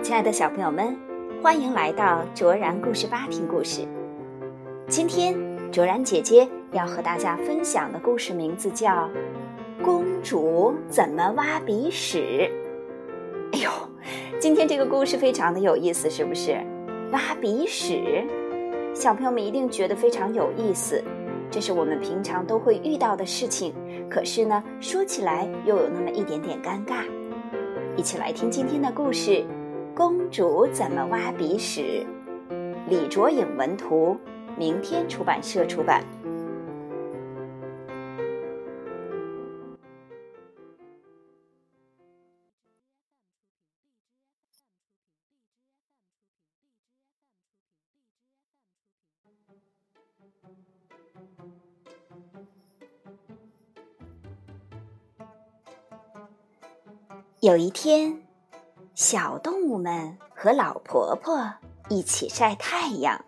[0.00, 0.96] 亲爱的小朋友们，
[1.42, 3.86] 欢迎来到卓然故事吧听故事。
[4.86, 5.34] 今天
[5.72, 8.90] 卓然姐姐要和大家分享的故事名字叫
[9.82, 12.48] 《公主怎么挖鼻屎》。
[13.52, 13.70] 哎呦，
[14.38, 16.56] 今天这个故事非常的有意思，是不是？
[17.10, 18.24] 挖鼻屎，
[18.94, 21.02] 小朋友们一定觉得非常有意思。
[21.50, 23.74] 这是我们平常都会遇到的事情，
[24.08, 27.02] 可是呢，说起来又有那么一点点尴尬。
[27.96, 29.44] 一起来听今天的故事：
[29.98, 32.06] 公主怎么挖鼻屎？
[32.88, 34.16] 李卓颖文图，
[34.56, 36.04] 明天出版社出版。
[57.40, 58.22] 有一天，
[58.98, 61.54] 小动物们和老婆婆
[61.88, 63.24] 一起晒太阳。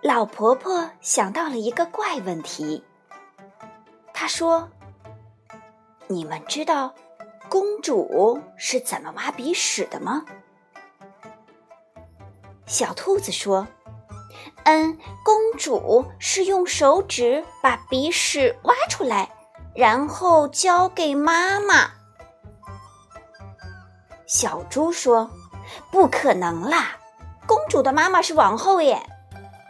[0.00, 2.82] 老婆婆想到了一个怪问题。
[4.14, 4.70] 她说
[6.08, 6.94] ：“你们知道
[7.50, 10.24] 公主是怎么挖鼻屎的吗？”
[12.64, 13.68] 小兔子说
[14.64, 19.28] ：“嗯，公主是用手指把鼻屎挖出来，
[19.74, 21.90] 然后交给妈妈。”
[24.28, 25.30] 小猪说
[25.90, 26.98] ：“不可能啦，
[27.46, 29.02] 公主的妈妈是王后耶，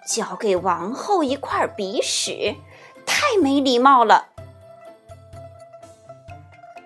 [0.05, 2.57] 交给王后一块鼻屎，
[3.07, 4.27] 太没礼貌了。”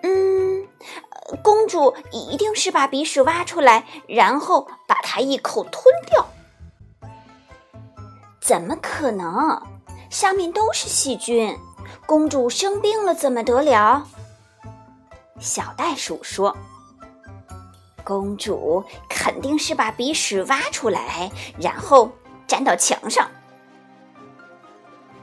[0.03, 0.67] 嗯，
[1.41, 6.27] 公主一定是把鼻屎挖出来，然后把它一口吞掉。
[8.39, 9.59] 怎么可能？
[10.11, 11.57] 上面都是细菌，
[12.05, 14.05] 公主生病了怎么得了？
[15.39, 16.55] 小袋鼠说。
[18.03, 22.11] 公主肯定是把鼻屎挖出来，然后
[22.47, 23.29] 粘到墙上。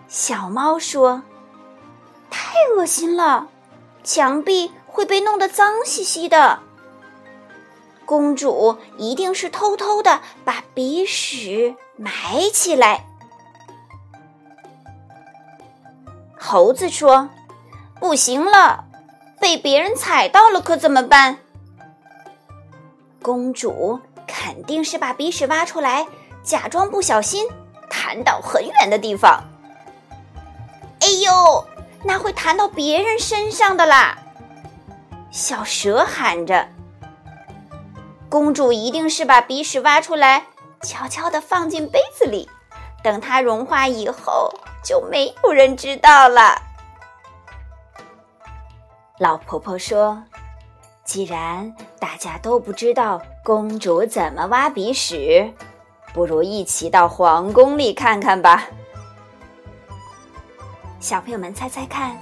[0.09, 1.23] 小猫说
[2.31, 3.49] ：“太恶心了，
[4.03, 6.61] 墙壁会被弄得脏兮兮的。
[8.05, 13.07] 公主一定是偷偷的把鼻屎埋起来。”
[16.37, 17.29] 猴子说
[18.01, 18.85] ：“不行了，
[19.39, 21.39] 被别人踩到了可怎么办？”
[23.23, 26.07] 公主肯定是把鼻屎挖出来，
[26.43, 27.47] 假装不小心
[27.89, 29.45] 弹到很远的地方。
[31.01, 31.67] 哎呦，
[32.03, 34.17] 那会弹到别人身上的啦！
[35.31, 36.69] 小蛇喊着
[38.29, 40.47] ：“公主一定是把鼻屎挖出来，
[40.83, 42.49] 悄悄地放进杯子里，
[43.03, 46.61] 等它融化以后，就没有人知道了。”
[49.21, 50.23] 老婆婆说。
[51.11, 55.53] 既然大家都不知道公主怎么挖鼻屎，
[56.15, 58.69] 不如一起到皇宫里看看吧。
[61.01, 62.17] 小朋友们猜猜看，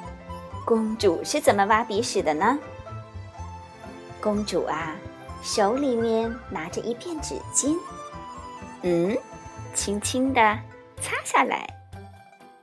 [0.64, 2.58] 公主是怎么挖鼻屎的呢？
[4.22, 4.96] 公主啊，
[5.42, 7.76] 手里面拿着一片纸巾，
[8.80, 9.14] 嗯，
[9.74, 10.40] 轻轻地
[10.98, 11.68] 擦下来，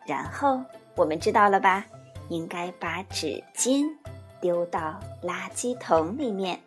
[0.08, 0.60] 然后
[0.96, 1.86] 我们知道了吧？
[2.30, 3.86] 应该把纸巾。
[4.42, 6.62] 丢到垃圾桶里面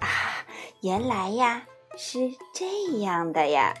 [0.00, 0.08] 啊！
[0.82, 1.66] 原来呀
[1.96, 2.18] 是
[2.52, 3.74] 这样的呀。